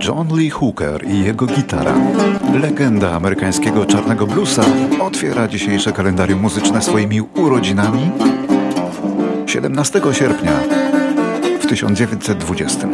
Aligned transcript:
John 0.00 0.28
Lee 0.36 0.50
Hooker 0.50 1.04
i 1.08 1.24
jego 1.24 1.46
gitara. 1.46 1.94
Legenda 2.62 3.12
amerykańskiego 3.12 3.86
czarnego 3.86 4.26
bluesa 4.26 4.64
otwiera 5.00 5.48
dzisiejsze 5.48 5.92
kalendarium 5.92 6.40
muzyczne 6.40 6.82
swoimi 6.82 7.20
urodzinami 7.20 8.10
17 9.46 10.00
sierpnia 10.12 10.52
w 11.60 11.66
1920. 11.66 12.88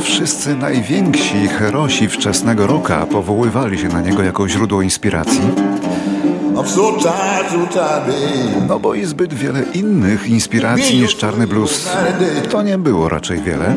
Wszyscy 0.00 0.56
najwięksi 0.56 1.48
herosi 1.48 2.08
wczesnego 2.08 2.66
roka 2.66 3.06
powoływali 3.06 3.78
się 3.78 3.88
na 3.88 4.00
niego 4.00 4.22
jako 4.22 4.48
źródło 4.48 4.82
inspiracji. 4.82 5.40
No 8.68 8.80
bo 8.80 8.94
i 8.94 9.04
zbyt 9.04 9.34
wiele 9.34 9.62
innych 9.74 10.28
inspiracji 10.28 11.00
niż 11.00 11.16
czarny 11.16 11.46
blues 11.46 11.88
to 12.50 12.62
nie 12.62 12.78
było 12.78 13.08
raczej 13.08 13.40
wiele. 13.42 13.76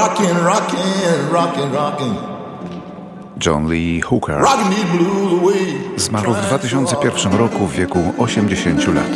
rockin', 0.00 0.36
rockin', 0.44 1.32
rockin', 1.32 1.72
rockin'. 1.72 2.39
John 3.46 3.68
Lee 3.68 4.00
Hooker. 4.00 4.44
Zmarł 5.96 6.34
w 6.34 6.40
2001 6.40 7.32
roku 7.32 7.66
w 7.66 7.72
wieku 7.72 7.98
80 8.18 8.94
lat. 8.94 9.10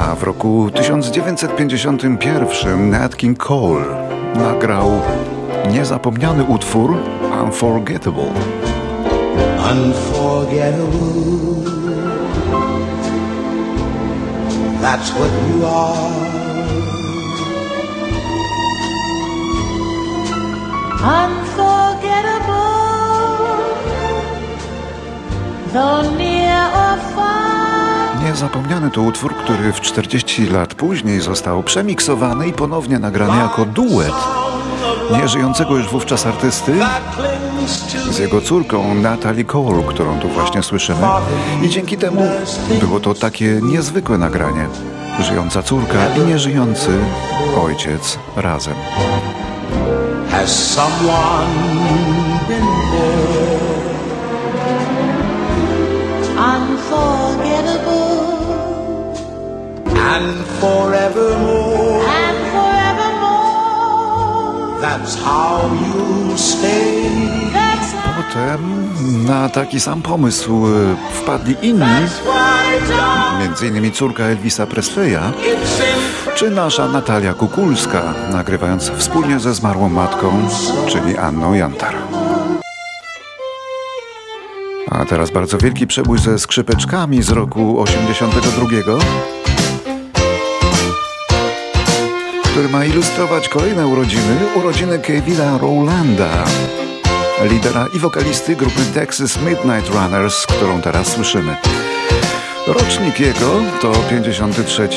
A 0.00 0.14
w 0.14 0.22
roku 0.22 0.70
1951 0.74 2.90
Nat 2.90 3.16
King 3.16 3.38
Cole 3.38 3.84
nagrał 4.34 4.90
niezapomniany 5.72 6.44
utwór 6.44 6.96
Unforgettable. 7.44 8.32
Unforgettable. 9.72 11.08
That's 14.80 15.10
what 15.10 15.30
you 15.48 15.66
are. 15.66 16.37
Niezapomniany 28.24 28.90
to 28.90 29.02
utwór, 29.02 29.34
który 29.34 29.72
w 29.72 29.80
40 29.80 30.46
lat 30.46 30.74
później 30.74 31.20
został 31.20 31.62
przemiksowany 31.62 32.48
i 32.48 32.52
ponownie 32.52 32.98
nagrany 32.98 33.38
jako 33.38 33.64
duet 33.64 34.14
nieżyjącego 35.12 35.76
już 35.76 35.88
wówczas 35.88 36.26
artysty 36.26 36.72
z 38.10 38.18
jego 38.18 38.40
córką 38.40 38.94
Natalie 38.94 39.44
Cole, 39.44 39.82
którą 39.88 40.20
tu 40.20 40.28
właśnie 40.28 40.62
słyszymy. 40.62 41.06
I 41.62 41.68
dzięki 41.68 41.96
temu 41.96 42.22
było 42.80 43.00
to 43.00 43.14
takie 43.14 43.60
niezwykłe 43.62 44.18
nagranie. 44.18 44.66
Żyjąca 45.20 45.62
córka 45.62 46.14
i 46.16 46.20
nieżyjący 46.20 46.98
ojciec 47.64 48.18
razem. 48.36 48.74
Has 50.38 50.54
someone 50.54 51.54
been 52.46 52.68
there? 52.94 53.58
Unforgettable 56.38 58.22
and 60.14 60.30
forevermore. 60.60 62.02
And 62.06 62.38
forevermore. 62.54 63.50
That's 64.80 65.14
how 65.26 65.74
you 65.82 66.36
stay. 66.38 67.10
That's 67.52 67.90
Potem 68.06 68.62
na 69.26 69.48
taki 69.48 69.80
sam 69.80 70.02
pomysł 70.02 70.66
wpadli 71.18 71.56
inni, 71.62 72.06
między 73.40 73.66
innymi 73.66 73.92
córka 73.92 74.24
Elvisa 74.24 74.66
Presleya, 74.66 75.32
czy 76.34 76.50
nasza 76.50 76.88
Natalia 76.88 77.34
Kukulska, 77.34 78.14
nagrywając 78.32 78.90
wspólnie 78.90 79.40
ze 79.40 79.54
zmarłą 79.54 79.88
matką, 79.88 80.48
czyli 80.88 81.16
Anną 81.16 81.54
Jantar. 81.54 81.94
A 84.90 85.04
teraz 85.04 85.30
bardzo 85.30 85.58
wielki 85.58 85.86
przebój 85.86 86.18
ze 86.18 86.38
skrzypeczkami 86.38 87.22
z 87.22 87.30
roku 87.30 87.80
82, 87.80 88.66
który 92.44 92.68
ma 92.68 92.84
ilustrować 92.84 93.48
kolejne 93.48 93.86
urodziny, 93.86 94.36
urodziny 94.54 94.98
Kevina 94.98 95.58
Rowlanda, 95.58 96.44
lidera 97.50 97.86
i 97.96 97.98
wokalisty 97.98 98.56
grupy 98.56 98.80
Texas 98.94 99.38
Midnight 99.42 99.94
Runners, 99.94 100.46
którą 100.46 100.80
teraz 100.80 101.06
słyszymy. 101.06 101.56
Rocznik 102.68 103.20
jego 103.20 103.60
to 103.80 103.92
53, 104.10 104.88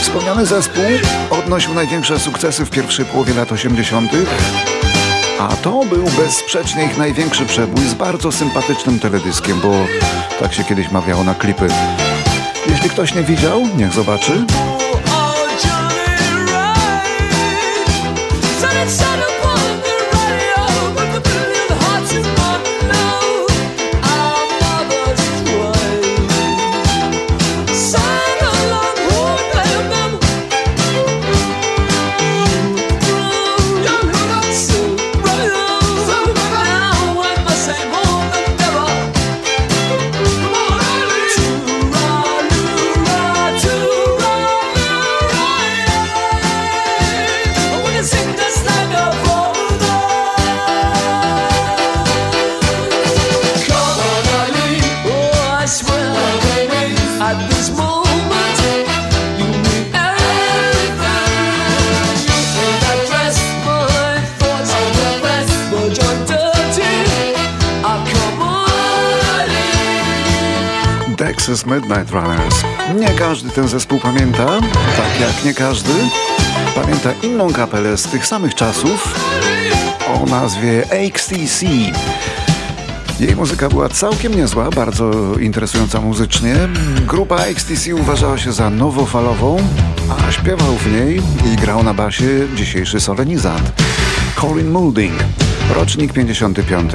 Wspomniany 0.00 0.46
zespół 0.46 0.84
odnosił 1.30 1.74
największe 1.74 2.18
sukcesy 2.18 2.64
w 2.64 2.70
pierwszej 2.70 3.04
połowie 3.04 3.34
lat 3.34 3.52
80., 3.52 4.12
a 5.38 5.48
to 5.48 5.84
był 5.84 6.04
bezsprzecznie 6.04 6.84
ich 6.84 6.98
największy 6.98 7.46
przebój 7.46 7.84
z 7.84 7.94
bardzo 7.94 8.32
sympatycznym 8.32 8.98
teledyskiem, 8.98 9.60
bo 9.60 9.72
tak 10.40 10.54
się 10.54 10.64
kiedyś 10.64 10.90
mawiało 10.90 11.24
na 11.24 11.34
klipy. 11.34 11.68
Jeśli 12.70 12.90
ktoś 12.90 13.14
nie 13.14 13.22
widział, 13.22 13.60
niech 13.76 13.92
zobaczy. 13.92 14.44
Texas 71.48 71.66
Midnight 71.66 72.10
Runners. 72.10 72.64
Nie 72.96 73.08
każdy 73.08 73.50
ten 73.50 73.68
zespół 73.68 73.98
pamięta, 73.98 74.46
tak 74.96 75.20
jak 75.20 75.44
nie 75.44 75.54
każdy 75.54 75.92
pamięta 76.74 77.12
inną 77.22 77.52
kapelę 77.52 77.96
z 77.96 78.02
tych 78.02 78.26
samych 78.26 78.54
czasów 78.54 79.14
o 80.14 80.26
nazwie 80.26 80.90
XTC. 80.90 81.66
Jej 83.20 83.36
muzyka 83.36 83.68
była 83.68 83.88
całkiem 83.88 84.36
niezła, 84.36 84.70
bardzo 84.70 85.34
interesująca 85.40 86.00
muzycznie. 86.00 86.54
Grupa 87.06 87.36
XTC 87.36 87.94
uważała 87.94 88.38
się 88.38 88.52
za 88.52 88.70
nowofalową, 88.70 89.56
a 90.28 90.32
śpiewał 90.32 90.76
w 90.76 90.92
niej 90.92 91.22
i 91.52 91.56
grał 91.56 91.82
na 91.82 91.94
basie 91.94 92.48
dzisiejszy 92.54 93.00
solenizant 93.00 93.72
Colin 94.40 94.70
Moulding, 94.70 95.14
rocznik 95.74 96.12
55. 96.12 96.92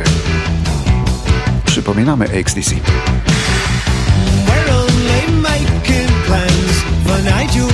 Przypominamy 1.66 2.26
XTC. 2.30 2.76
Tym 7.24 7.73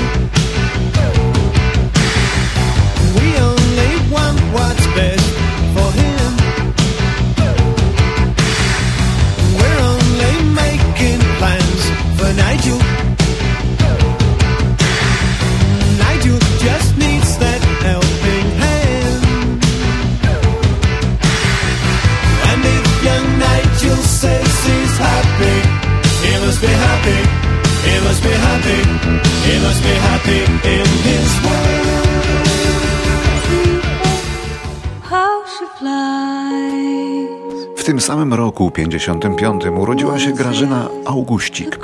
samym 38.30 38.46
roku, 38.46 38.72
55, 38.72 39.66
urodziła 39.66 40.20
się 40.20 40.31
Grażyna 40.31 40.88
Augustik. 41.06 41.80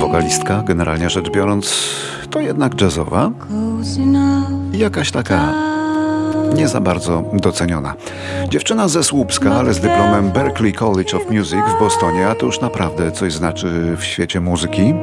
Wokalistka, 0.00 0.62
generalnie 0.66 1.10
rzecz 1.10 1.30
biorąc, 1.30 1.74
to 2.30 2.40
jednak 2.40 2.80
jazzowa. 2.80 3.30
Jakaś 4.72 5.10
taka 5.10 5.54
nie 6.54 6.68
za 6.68 6.80
bardzo 6.80 7.22
doceniona. 7.32 7.94
Dziewczyna 8.48 8.88
ze 8.88 9.04
Słupska, 9.04 9.54
ale 9.54 9.74
z 9.74 9.80
dyplomem 9.80 10.30
Berklee 10.30 10.72
College 10.72 11.16
of 11.16 11.30
Music 11.30 11.64
w 11.76 11.78
Bostonie, 11.78 12.28
a 12.28 12.34
to 12.34 12.46
już 12.46 12.60
naprawdę 12.60 13.12
coś 13.12 13.32
znaczy 13.32 13.96
w 13.96 14.04
świecie 14.04 14.40
muzyki. 14.40 14.94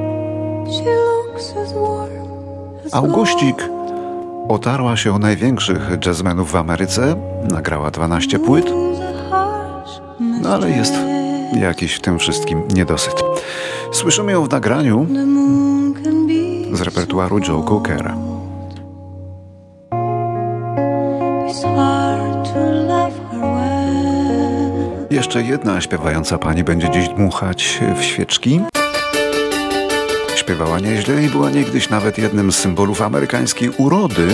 Augustik 2.92 3.69
otarła 4.50 4.98
się 4.98 5.13
o 5.16 5.19
największych 5.19 5.89
jazzmenów 6.06 6.51
w 6.51 6.56
Ameryce, 6.56 7.16
nagrała 7.51 7.92
12 7.92 8.39
płyt, 8.39 8.66
no 10.41 10.49
ale 10.49 10.71
jest 10.71 10.93
jakiś 11.61 11.93
w 11.93 12.01
tym 12.01 12.19
wszystkim 12.19 12.61
niedosyt. 12.73 13.23
Słyszymy 13.91 14.31
ją 14.31 14.43
w 14.43 14.51
nagraniu 14.51 15.07
z 16.73 16.81
repertuaru 16.81 17.39
Joe 17.39 17.63
Cookera. 17.63 18.15
Jeszcze 25.09 25.43
jedna 25.43 25.81
śpiewająca 25.81 26.37
pani 26.37 26.63
będzie 26.63 26.89
dziś 26.89 27.09
dmuchać 27.09 27.79
w 27.99 28.03
świeczki. 28.03 28.61
Śpiewała 30.35 30.79
nieźle 30.79 31.23
i 31.23 31.29
była 31.29 31.49
niegdyś 31.49 31.89
nawet 31.89 32.17
jednym 32.17 32.51
z 32.51 32.57
symbolów 32.57 33.01
amerykańskiej 33.01 33.69
urody. 33.69 34.27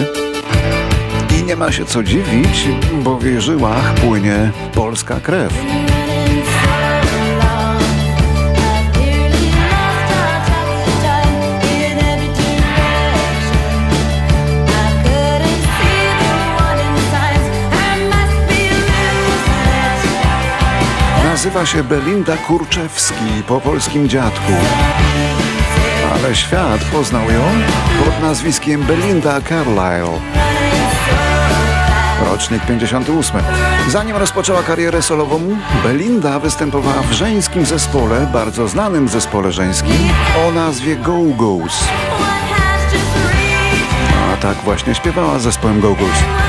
I 1.42 1.44
nie 1.44 1.56
ma 1.56 1.72
się 1.72 1.86
co 1.86 2.04
dziwić, 2.04 2.68
bo 3.04 3.18
w 3.18 3.26
jej 3.26 3.42
żyłach 3.42 3.94
płynie 3.94 4.52
polska 4.74 5.20
krew. 5.20 5.54
Nazywa 21.24 21.66
się 21.66 21.84
Belinda 21.84 22.38
Kurczewski 22.38 23.44
po 23.48 23.62
polskim 23.62 24.10
dziadku. 24.10 24.52
Ale 26.14 26.36
świat 26.36 26.84
poznał 26.92 27.24
ją 27.24 27.44
pod 28.06 28.22
nazwiskiem 28.22 28.84
Belinda 28.84 29.42
Carlyle. 29.42 30.20
Rocznik 32.30 32.66
58. 32.66 33.42
Zanim 33.90 34.18
rozpoczęła 34.18 34.64
karierę 34.64 35.02
solową, 35.02 35.58
Belinda 35.84 36.40
występowała 36.40 37.02
w 37.02 37.12
żeńskim 37.12 37.66
zespole, 37.66 38.28
bardzo 38.34 38.68
znanym 38.68 39.10
zespole 39.10 39.52
żeńskim 39.52 40.10
o 40.48 40.52
nazwie 40.52 40.96
Go 40.96 41.18
Go's. 41.38 41.84
A 44.34 44.38
tak 44.38 44.58
właśnie 44.58 44.96
śpiewała 44.96 45.40
z 45.40 45.44
zespołem 45.44 45.82
Go 45.82 45.92
Go's. 45.92 46.41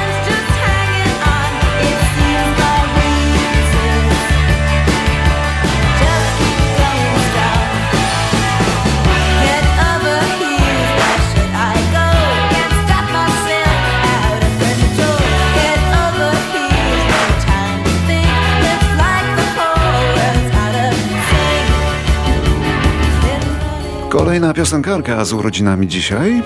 Kolejna 24.33 24.55
piosenkarka 24.55 25.25
z 25.25 25.33
urodzinami 25.33 25.89
dzisiaj 25.89 26.43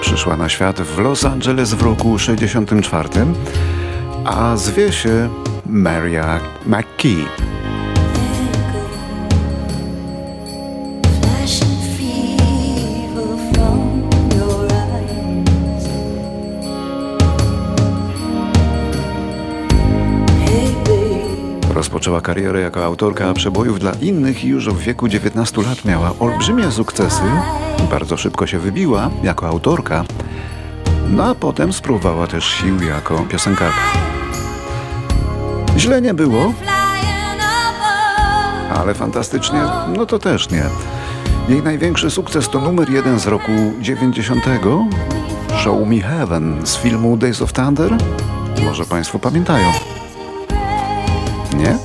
przyszła 0.00 0.36
na 0.36 0.48
świat 0.48 0.80
w 0.80 0.98
Los 0.98 1.24
Angeles 1.24 1.74
w 1.74 1.82
roku 1.82 2.18
64, 2.18 3.08
a 4.24 4.56
zwie 4.56 4.92
się 4.92 5.28
Maria 5.66 6.40
McKee. 6.66 7.51
Rozpoczęła 21.82 22.20
karierę 22.20 22.60
jako 22.60 22.84
autorka 22.84 23.34
przebojów 23.34 23.78
dla 23.78 23.92
innych 23.92 24.44
i 24.44 24.48
już 24.48 24.68
w 24.68 24.78
wieku 24.78 25.08
19 25.08 25.62
lat 25.62 25.84
miała 25.84 26.12
olbrzymie 26.18 26.70
sukcesy. 26.70 27.22
Bardzo 27.90 28.16
szybko 28.16 28.46
się 28.46 28.58
wybiła 28.58 29.10
jako 29.22 29.48
autorka, 29.48 30.04
no 31.10 31.24
a 31.24 31.34
potem 31.34 31.72
spróbowała 31.72 32.26
też 32.26 32.44
sił 32.44 32.82
jako 32.82 33.18
piosenkarka. 33.18 33.80
Źle 35.76 36.02
nie 36.02 36.14
było, 36.14 36.52
ale 38.76 38.94
fantastycznie, 38.94 39.62
no 39.96 40.06
to 40.06 40.18
też 40.18 40.50
nie. 40.50 40.64
Jej 41.48 41.62
największy 41.62 42.10
sukces 42.10 42.48
to 42.48 42.60
numer 42.60 42.90
jeden 42.90 43.20
z 43.20 43.26
roku 43.26 43.52
90. 43.80 44.44
Show 45.56 45.88
Me 45.88 46.00
Heaven 46.00 46.66
z 46.66 46.76
filmu 46.76 47.16
Days 47.16 47.42
of 47.42 47.52
Thunder. 47.52 47.96
Może 48.64 48.84
Państwo 48.84 49.18
pamiętają. 49.18 49.91
Nie? 51.62 51.76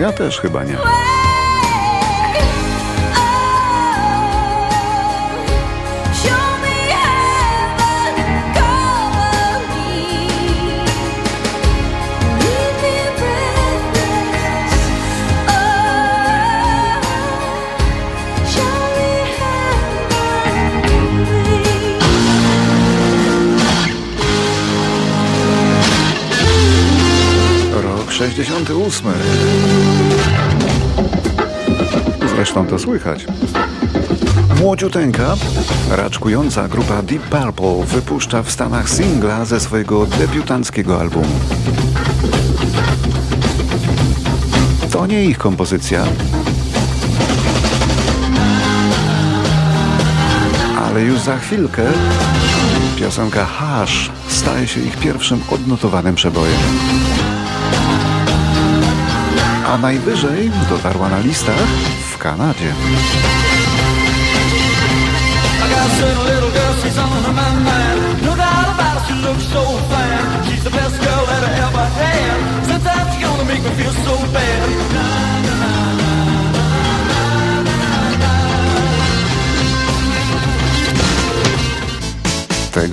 Ja 0.00 0.12
też 0.12 0.40
chyba 0.40 0.64
nie. 0.64 0.76
68. 28.36 29.12
Zresztą 32.28 32.66
to 32.66 32.78
słychać. 32.78 33.26
Młodziuteńka, 34.60 35.36
raczkująca 35.90 36.68
grupa 36.68 37.02
Deep 37.02 37.22
Purple 37.22 37.84
wypuszcza 37.86 38.42
w 38.42 38.50
Stanach 38.50 38.90
singla 38.90 39.44
ze 39.44 39.60
swojego 39.60 40.06
debiutanckiego 40.06 41.00
albumu. 41.00 41.38
To 44.92 45.06
nie 45.06 45.24
ich 45.24 45.38
kompozycja, 45.38 46.04
ale 50.86 51.02
już 51.02 51.20
za 51.20 51.38
chwilkę 51.38 51.82
piosenka 52.96 53.46
Hush 53.46 54.10
staje 54.28 54.68
się 54.68 54.80
ich 54.80 54.96
pierwszym 54.96 55.40
odnotowanym 55.50 56.14
przebojem 56.14 56.56
a 59.66 59.78
najwyżej 59.78 60.50
dotarła 60.68 61.08
na 61.08 61.18
listach 61.18 61.66
w 62.12 62.18
Kanadzie. 62.18 62.72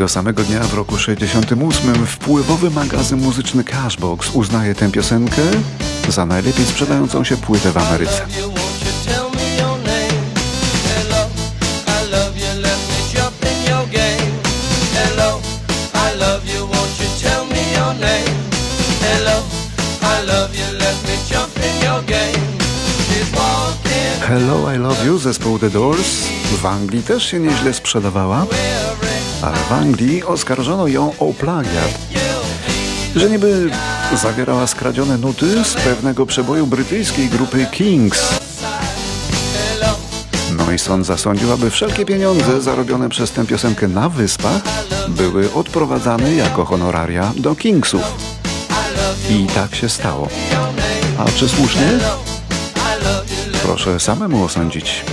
Tego 0.03 0.09
samego 0.09 0.43
dnia 0.43 0.59
w 0.59 0.73
roku 0.73 0.97
68 0.97 2.05
wpływowy 2.05 2.71
magazyn 2.71 3.21
muzyczny 3.21 3.63
Cashbox 3.63 4.29
uznaje 4.33 4.75
tę 4.75 4.91
piosenkę 4.91 5.41
za 6.09 6.25
najlepiej 6.25 6.65
sprzedającą 6.65 7.23
się 7.23 7.37
płytę 7.37 7.71
w 7.71 7.77
Ameryce. 7.77 8.25
Hello, 24.27 24.73
I 24.73 24.77
Love 24.77 25.05
You 25.05 25.17
zespołu 25.17 25.59
The 25.59 25.69
Doors. 25.69 26.23
W 26.61 26.65
Anglii 26.65 27.03
też 27.03 27.23
się 27.23 27.39
nieźle 27.39 27.73
sprzedawała, 27.73 28.45
ale 29.43 29.57
w 29.57 29.71
Anglii 29.71 30.23
oskarżono 30.23 30.87
ją 30.87 31.13
o 31.19 31.33
plagiat. 31.33 31.97
Że 33.15 33.29
niby 33.29 33.69
zawierała 34.21 34.67
skradzione 34.67 35.17
nuty 35.17 35.63
z 35.63 35.73
pewnego 35.73 36.25
przeboju 36.25 36.67
brytyjskiej 36.67 37.29
grupy 37.29 37.65
Kings. 37.71 38.39
No 40.57 40.71
i 40.71 40.79
sąd 40.79 41.05
zasądził, 41.05 41.51
aby 41.51 41.69
wszelkie 41.69 42.05
pieniądze 42.05 42.61
zarobione 42.61 43.09
przez 43.09 43.31
tę 43.31 43.45
piosenkę 43.45 43.87
na 43.87 44.09
wyspach 44.09 44.61
były 45.07 45.53
odprowadzane 45.53 46.35
jako 46.35 46.65
honoraria 46.65 47.31
do 47.35 47.55
Kingsów. 47.55 48.01
I 49.29 49.47
tak 49.47 49.75
się 49.75 49.89
stało. 49.89 50.29
A 51.17 51.25
czy 51.25 51.49
słusznie? 51.49 51.87
Proszę 53.63 53.99
samemu 53.99 54.43
osądzić. 54.43 55.05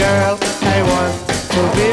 Girl, 0.00 0.38
I 0.62 0.80
want 0.82 1.28
to 1.52 1.60
be 1.76 1.89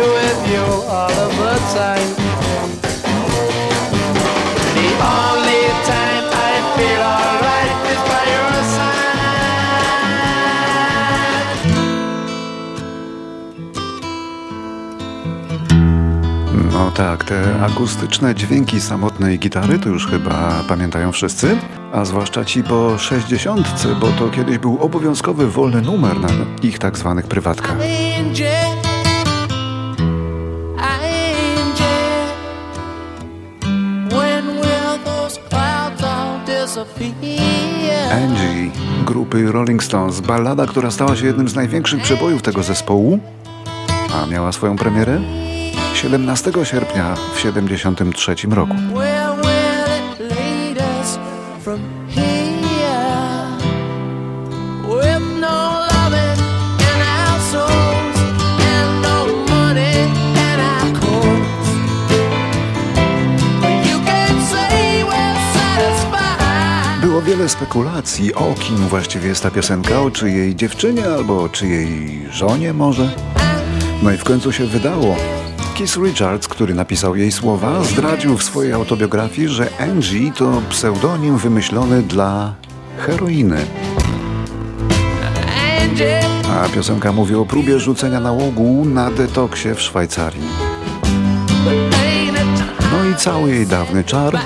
te 17.27 17.65
akustyczne 17.65 18.35
dźwięki 18.35 18.81
samotnej 18.81 19.39
gitary 19.39 19.79
to 19.79 19.89
już 19.89 20.07
chyba 20.07 20.63
pamiętają 20.67 21.11
wszyscy 21.11 21.57
a 21.93 22.05
zwłaszcza 22.05 22.45
ci 22.45 22.63
po 22.63 22.97
sześćdziesiątce, 22.97 23.87
bo 24.01 24.07
to 24.07 24.29
kiedyś 24.29 24.57
był 24.57 24.77
obowiązkowy 24.81 25.47
wolny 25.47 25.81
numer 25.81 26.19
na 26.19 26.27
ich 26.63 26.79
tak 26.79 26.97
zwanych 26.97 27.27
prywatkach. 27.27 27.77
Angie, 38.11 38.71
grupy 39.05 39.51
Rolling 39.51 39.83
Stones, 39.83 40.21
ballada, 40.21 40.65
która 40.65 40.91
stała 40.91 41.15
się 41.15 41.25
jednym 41.25 41.49
z 41.49 41.55
największych 41.55 42.01
przebojów 42.01 42.41
tego 42.41 42.63
zespołu, 42.63 43.19
a 44.13 44.25
miała 44.25 44.51
swoją 44.51 44.75
premierę 44.75 45.21
17 46.07 46.51
sierpnia 46.63 47.15
w 47.15 47.35
1973 47.35 48.35
roku. 48.49 48.75
wiele 67.25 67.49
spekulacji, 67.49 68.33
o 68.33 68.53
kim 68.53 68.77
właściwie 68.77 69.27
jest 69.27 69.43
ta 69.43 69.51
piosenka, 69.51 70.01
o 70.01 70.11
czyjej 70.11 70.55
dziewczynie 70.55 71.05
albo 71.05 71.43
o 71.43 71.49
czyjej 71.49 72.25
żonie 72.31 72.73
może. 72.73 73.09
No 74.03 74.11
i 74.11 74.17
w 74.17 74.23
końcu 74.23 74.51
się 74.51 74.65
wydało. 74.65 75.15
Keith 75.77 75.97
Richards, 75.97 76.47
który 76.47 76.73
napisał 76.73 77.15
jej 77.15 77.31
słowa, 77.31 77.83
zdradził 77.83 78.37
w 78.37 78.43
swojej 78.43 78.73
autobiografii, 78.73 79.47
że 79.47 79.69
Angie 79.79 80.31
to 80.31 80.61
pseudonim 80.69 81.37
wymyślony 81.37 82.01
dla 82.01 82.53
heroiny. 82.97 83.65
A 86.51 86.69
piosenka 86.69 87.11
mówi 87.11 87.35
o 87.35 87.45
próbie 87.45 87.79
rzucenia 87.79 88.19
nałogu 88.19 88.85
na 88.85 89.11
detoksie 89.11 89.69
w 89.75 89.81
Szwajcarii. 89.81 90.47
No 92.91 93.09
i 93.11 93.15
cały 93.15 93.49
jej 93.49 93.67
dawny 93.67 94.03
czar 94.03 94.39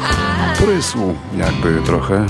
prysł 0.58 1.14
jakby 1.38 1.82
trochę 1.86 2.26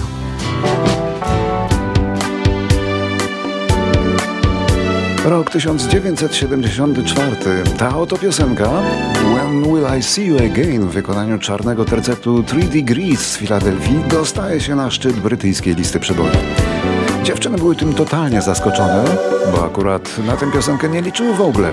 Rok 5.32 5.50
1974. 5.50 7.64
Ta 7.78 7.98
oto 7.98 8.18
piosenka 8.18 8.70
When 9.36 9.64
Will 9.64 9.86
I 10.00 10.04
See 10.04 10.26
You 10.26 10.38
Again 10.38 10.88
w 10.88 10.92
wykonaniu 10.92 11.40
czarnego 11.40 11.86
tercetu 11.86 12.44
3 12.44 12.58
Degrees 12.58 13.32
z 13.32 13.38
Filadelfii 13.38 14.00
dostaje 14.10 14.62
się 14.62 14.76
na 14.76 14.92
szczyt 14.92 15.20
brytyjskiej 15.20 15.76
listy 15.76 16.00
przebojów. 16.00 16.38
Dziewczyny 17.24 17.58
były 17.58 17.76
tym 17.76 17.94
totalnie 17.94 18.42
zaskoczone, 18.42 19.06
bo 19.52 19.66
akurat 19.66 20.18
na 20.28 20.38
tę 20.38 20.52
piosenkę 20.52 20.90
nie 20.90 21.02
liczyły 21.02 21.34
w 21.34 21.42
ogóle. 21.42 21.72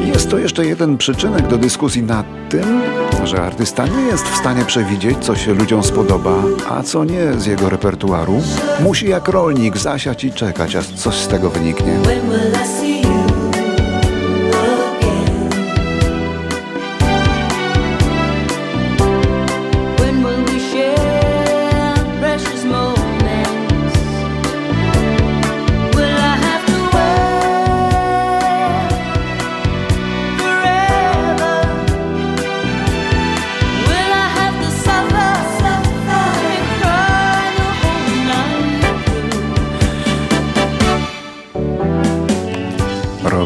Jest 0.00 0.30
to 0.30 0.38
jeszcze 0.38 0.66
jeden 0.66 0.98
przyczynek 0.98 1.48
do 1.48 1.58
dyskusji 1.58 2.02
nad 2.02 2.26
tym, 2.48 2.82
że 3.24 3.42
artysta 3.42 3.86
nie 3.86 4.02
jest 4.02 4.24
w 4.24 4.36
stanie 4.36 4.64
przewidzieć, 4.64 5.18
co 5.20 5.36
się 5.36 5.54
ludziom 5.54 5.82
spodoba, 5.82 6.34
a 6.68 6.82
co 6.82 7.04
nie 7.04 7.32
z 7.38 7.46
jego 7.46 7.68
repertuaru. 7.68 8.42
Musi 8.80 9.08
jak 9.08 9.28
rolnik 9.28 9.76
zasiać 9.76 10.24
i 10.24 10.32
czekać, 10.32 10.76
aż 10.76 10.86
coś 10.86 11.14
z 11.14 11.28
tego 11.28 11.50
wyniknie. 11.50 11.98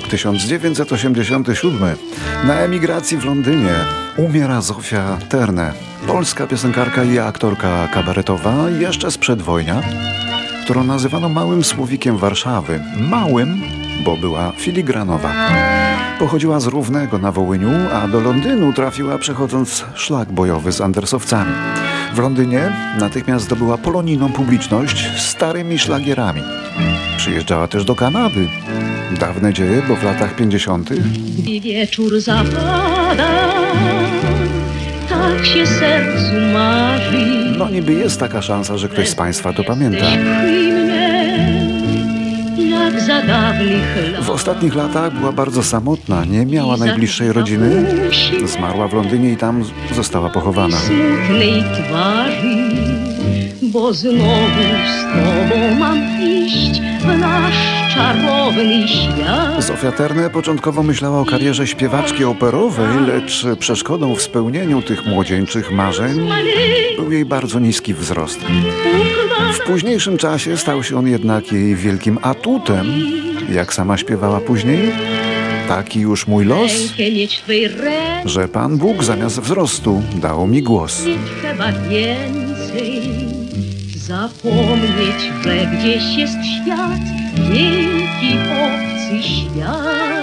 Rok 0.06 0.10
1987. 0.10 1.96
Na 2.44 2.54
emigracji 2.54 3.18
w 3.18 3.24
Londynie 3.24 3.74
umiera 4.16 4.60
Zofia 4.60 5.18
Terne, 5.28 5.72
polska 6.06 6.46
piosenkarka 6.46 7.04
i 7.04 7.18
aktorka 7.18 7.88
kabaretowa 7.88 8.70
jeszcze 8.70 9.10
z 9.10 9.18
przedwojnia, 9.18 9.82
którą 10.64 10.84
nazywano 10.84 11.28
małym 11.28 11.64
słowikiem 11.64 12.16
Warszawy. 12.16 12.80
Małym, 12.96 13.62
bo 14.04 14.16
była 14.16 14.52
filigranowa. 14.58 15.32
Pochodziła 16.18 16.60
z 16.60 16.66
Równego 16.66 17.18
na 17.18 17.32
Wołyniu, 17.32 17.70
a 17.92 18.08
do 18.08 18.20
Londynu 18.20 18.72
trafiła 18.72 19.18
przechodząc 19.18 19.84
szlak 19.94 20.32
bojowy 20.32 20.72
z 20.72 20.80
Andersowcami. 20.80 21.52
W 22.14 22.18
Londynie 22.18 22.72
natychmiast 22.98 23.44
zdobyła 23.44 23.78
polonijną 23.78 24.32
publiczność 24.32 25.20
starymi 25.22 25.78
szlagierami. 25.78 26.42
Przyjeżdżała 27.16 27.68
też 27.68 27.84
do 27.84 27.94
Kanady. 27.94 28.48
Dawne 29.10 29.52
dzieje, 29.52 29.82
bo 29.88 29.96
w 29.96 30.02
latach 30.02 30.36
50. 30.36 30.90
I 31.46 31.60
wieczór 31.60 32.20
zapada, 32.20 33.52
tak 35.08 35.46
się 35.46 35.66
sercu 35.66 36.32
marzy. 36.52 37.54
No 37.58 37.68
niby 37.68 37.92
jest 37.92 38.20
taka 38.20 38.42
szansa, 38.42 38.78
że 38.78 38.88
ktoś 38.88 39.08
z 39.08 39.14
Państwa 39.14 39.52
to 39.52 39.64
pamięta. 39.64 40.06
W 44.22 44.30
ostatnich 44.30 44.74
latach 44.74 45.18
była 45.18 45.32
bardzo 45.32 45.62
samotna, 45.62 46.24
nie 46.24 46.46
miała 46.46 46.76
najbliższej 46.76 47.32
rodziny. 47.32 47.86
Zmarła 48.44 48.88
w 48.88 48.94
Londynie 48.94 49.32
i 49.32 49.36
tam 49.36 49.64
została 49.94 50.30
pochowana. 50.30 50.76
Smutnej 50.76 51.64
twarzy, 51.74 52.56
bo 53.62 53.92
znowu 53.92 54.62
z 54.86 55.02
tobą 55.02 55.74
mam 55.74 55.98
iść 56.22 56.80
w 57.00 57.18
nasz 57.18 57.75
czarowny 57.96 58.88
świat. 58.88 59.64
Zofia 59.64 59.92
Terne 59.92 60.30
początkowo 60.30 60.82
myślała 60.82 61.20
o 61.20 61.24
karierze 61.24 61.66
śpiewaczki 61.66 62.24
operowej, 62.24 63.00
lecz 63.06 63.46
przeszkodą 63.58 64.14
w 64.14 64.22
spełnieniu 64.22 64.82
tych 64.82 65.06
młodzieńczych 65.06 65.72
marzeń 65.72 66.28
był 66.96 67.12
jej 67.12 67.24
bardzo 67.24 67.58
niski 67.58 67.94
wzrost. 67.94 68.40
W 69.52 69.66
późniejszym 69.66 70.18
czasie 70.18 70.56
stał 70.56 70.82
się 70.82 70.98
on 70.98 71.08
jednak 71.08 71.52
jej 71.52 71.76
wielkim 71.76 72.18
atutem. 72.22 72.86
Jak 73.52 73.74
sama 73.74 73.96
śpiewała 73.96 74.40
później, 74.40 74.92
taki 75.68 76.00
już 76.00 76.26
mój 76.26 76.44
los, 76.44 76.72
że 78.24 78.48
Pan 78.48 78.78
Bóg 78.78 79.04
zamiast 79.04 79.40
wzrostu 79.40 80.02
dał 80.14 80.46
mi 80.46 80.62
głos. 80.62 81.02
Trzeba 81.40 81.72
więcej 81.72 83.02
zapomnieć, 83.96 85.32
że 85.44 85.66
gdzieś 85.66 86.16
jest 86.16 86.36
świat, 86.62 87.25
Дети 87.36 88.38
овцы 88.50 89.22
ждят. 89.22 90.15